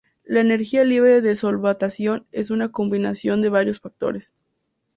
La 0.25 0.41
energía 0.41 0.83
libre 0.83 1.21
de 1.21 1.35
solvatación 1.35 2.25
es 2.31 2.49
una 2.49 2.71
combinación 2.71 3.39
de 3.43 3.49
varios 3.49 3.79
factores. 3.79 4.33